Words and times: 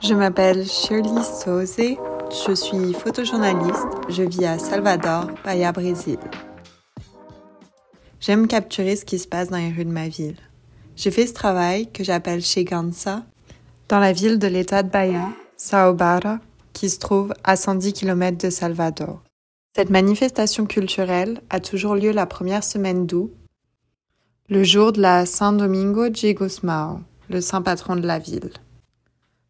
Je 0.00 0.14
m'appelle 0.14 0.66
Shirley 0.66 1.22
Souze, 1.22 1.76
je 1.76 2.54
suis 2.54 2.94
photojournaliste, 2.94 3.86
je 4.08 4.22
vis 4.22 4.44
à 4.44 4.58
Salvador, 4.58 5.26
Bahia, 5.44 5.72
Brésil. 5.72 6.18
J'aime 8.20 8.46
capturer 8.46 8.96
ce 8.96 9.04
qui 9.04 9.18
se 9.18 9.28
passe 9.28 9.48
dans 9.48 9.58
les 9.58 9.70
rues 9.70 9.84
de 9.84 9.90
ma 9.90 10.08
ville. 10.08 10.38
J'ai 10.96 11.10
fait 11.10 11.26
ce 11.26 11.34
travail 11.34 11.90
que 11.90 12.04
j'appelle 12.04 12.42
Cheganza 12.42 13.22
dans 13.88 13.98
la 13.98 14.12
ville 14.12 14.38
de 14.38 14.46
l'état 14.46 14.82
de 14.82 14.90
Bahia, 14.90 15.28
Sao 15.56 15.94
Barra, 15.94 16.38
qui 16.72 16.88
se 16.88 16.98
trouve 16.98 17.34
à 17.44 17.56
110 17.56 17.92
km 17.92 18.38
de 18.38 18.50
Salvador. 18.50 19.22
Cette 19.74 19.90
manifestation 19.90 20.66
culturelle 20.66 21.40
a 21.50 21.60
toujours 21.60 21.94
lieu 21.94 22.12
la 22.12 22.26
première 22.26 22.64
semaine 22.64 23.06
d'août, 23.06 23.32
le 24.48 24.64
jour 24.64 24.92
de 24.92 25.00
la 25.00 25.26
Saint 25.26 25.52
Domingo 25.52 26.08
de 26.08 26.32
Gusmao, 26.32 27.00
le 27.30 27.40
saint 27.40 27.62
patron 27.62 27.96
de 27.96 28.06
la 28.06 28.18
ville. 28.18 28.50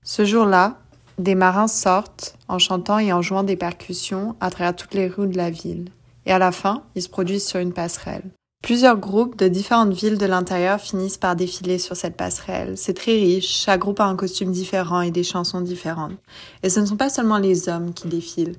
Ce 0.04 0.24
jour-là, 0.24 0.78
des 1.18 1.34
marins 1.34 1.68
sortent 1.68 2.36
en 2.48 2.58
chantant 2.58 2.98
et 2.98 3.12
en 3.12 3.22
jouant 3.22 3.44
des 3.44 3.56
percussions 3.56 4.34
à 4.40 4.50
travers 4.50 4.74
toutes 4.74 4.94
les 4.94 5.06
rues 5.06 5.28
de 5.28 5.36
la 5.36 5.50
ville. 5.50 5.90
Et 6.26 6.32
à 6.32 6.38
la 6.38 6.52
fin, 6.52 6.82
ils 6.94 7.02
se 7.02 7.08
produisent 7.08 7.46
sur 7.46 7.60
une 7.60 7.72
passerelle. 7.72 8.24
Plusieurs 8.62 8.96
groupes 8.96 9.36
de 9.36 9.48
différentes 9.48 9.92
villes 9.92 10.18
de 10.18 10.26
l'intérieur 10.26 10.80
finissent 10.80 11.18
par 11.18 11.34
défiler 11.34 11.78
sur 11.78 11.96
cette 11.96 12.16
passerelle. 12.16 12.78
C'est 12.78 12.94
très 12.94 13.12
riche, 13.12 13.48
chaque 13.48 13.80
groupe 13.80 14.00
a 14.00 14.04
un 14.04 14.16
costume 14.16 14.52
différent 14.52 15.00
et 15.00 15.10
des 15.10 15.24
chansons 15.24 15.60
différentes. 15.60 16.12
Et 16.62 16.70
ce 16.70 16.78
ne 16.80 16.86
sont 16.86 16.96
pas 16.96 17.10
seulement 17.10 17.38
les 17.38 17.68
hommes 17.68 17.92
qui 17.92 18.06
défilent. 18.06 18.56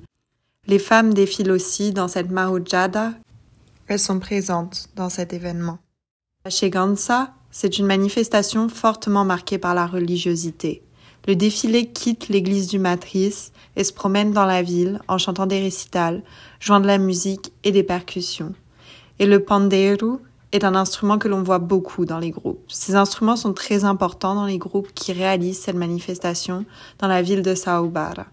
Les 0.68 0.80
femmes 0.80 1.14
défilent 1.14 1.52
aussi 1.52 1.92
dans 1.92 2.10
cette 2.10 2.32
mahujada. 2.32 3.14
Elles 3.88 4.00
sont 4.00 4.20
présentes 4.20 4.90
dans 4.96 5.10
cet 5.10 5.34
événement. 5.34 5.78
Chez 6.50 6.70
Gansa, 6.70 7.34
c'est 7.52 7.80
une 7.80 7.86
manifestation 7.86 8.68
fortement 8.68 9.24
marquée 9.24 9.58
par 9.58 9.74
la 9.74 9.88
religiosité. 9.88 10.84
Le 11.26 11.36
défilé 11.36 11.88
quitte 11.88 12.28
l'église 12.28 12.68
du 12.68 12.80
Matrice 12.80 13.54
et 13.78 13.86
se 13.86 13.94
promène 13.94 14.34
dans 14.34 14.46
la 14.46 14.62
ville 14.62 15.00
en 15.08 15.18
chantant 15.18 15.46
des 15.46 15.62
récitals, 15.62 16.22
jouant 16.60 16.82
de 16.82 16.88
la 16.88 16.98
musique 16.98 17.54
et 17.64 17.72
des 17.72 17.84
percussions. 17.84 18.54
Et 19.20 19.26
le 19.26 19.40
pandeiro 19.40 20.20
est 20.52 20.66
un 20.66 20.76
instrument 20.76 21.18
que 21.18 21.30
l'on 21.30 21.42
voit 21.42 21.60
beaucoup 21.60 22.06
dans 22.06 22.20
les 22.20 22.32
groupes. 22.32 22.64
Ces 22.68 22.96
instruments 22.96 23.38
sont 23.38 23.54
très 23.54 23.86
importants 23.86 24.36
dans 24.36 24.46
les 24.46 24.58
groupes 24.58 24.94
qui 24.94 25.14
réalisent 25.14 25.62
cette 25.62 25.78
manifestation 25.78 26.66
dans 27.00 27.08
la 27.08 27.22
ville 27.22 27.42
de 27.42 27.56
Sao 27.56 27.88
Barra. 27.88 28.28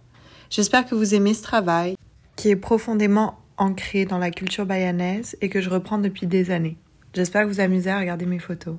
J'espère 0.51 0.85
que 0.85 0.97
vous 0.97 1.15
aimez 1.15 1.35
ce 1.35 1.45
travail 1.45 1.95
qui 2.35 2.51
est 2.51 2.57
profondément 2.57 3.39
ancré 3.57 4.05
dans 4.05 4.19
la 4.19 4.33
culture 4.33 4.67
bayanaise 4.67 5.37
et 5.41 5.49
que 5.49 5.61
je 5.61 5.71
reprends 5.71 5.99
depuis 5.99 6.27
des 6.27 6.51
années. 6.51 6.77
J'espère 7.15 7.45
que 7.45 7.53
vous 7.53 7.61
amusez 7.61 7.91
à 7.91 8.01
regarder 8.01 8.27
mes 8.27 8.39
photos. 8.39 8.77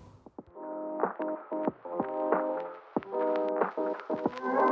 Thank 3.76 3.98
you. 4.10 4.71